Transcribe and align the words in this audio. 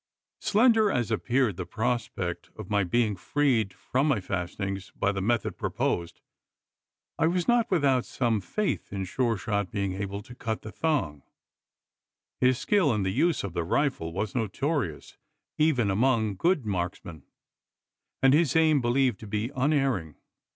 Slender 0.39 0.89
as 0.89 1.11
appeared 1.11 1.57
the 1.57 1.65
prospect 1.67 2.49
of 2.55 2.71
my 2.71 2.83
being 2.83 3.15
freed 3.15 3.71
from 3.71 4.07
my 4.07 4.19
fastenings, 4.19 4.89
by 4.95 5.11
the 5.11 5.21
method 5.21 5.59
proposed, 5.59 6.21
I 7.19 7.27
was 7.27 7.47
not 7.47 7.69
without 7.69 8.05
some 8.05 8.41
faith 8.41 8.91
in 8.91 9.05
Sure 9.05 9.37
shot 9.37 9.69
being 9.69 9.93
able 9.93 10.23
to 10.23 10.33
cut 10.33 10.63
the 10.63 10.71
thong. 10.71 11.21
His 12.39 12.57
skill 12.57 12.91
in 12.95 13.03
the 13.03 13.11
use 13.11 13.43
of 13.43 13.53
the 13.53 13.63
rifle 13.63 14.11
was 14.11 14.33
notorious 14.33 15.17
even 15.59 15.91
among 15.91 16.33
good 16.35 16.65
marksmen 16.65 17.21
and 18.23 18.33
his 18.33 18.55
aim 18.55 18.81
believed 18.81 19.19
to 19.19 19.27
be 19.27 19.51
unerring. 19.55 20.15